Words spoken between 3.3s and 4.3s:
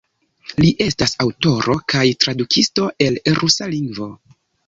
rusa lingvo.